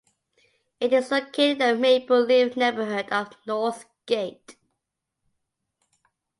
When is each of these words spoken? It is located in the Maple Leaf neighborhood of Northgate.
It 0.79 0.93
is 0.93 1.11
located 1.11 1.61
in 1.61 1.73
the 1.73 1.75
Maple 1.75 2.21
Leaf 2.21 2.57
neighborhood 2.57 3.07
of 3.11 3.35
Northgate. 3.45 4.55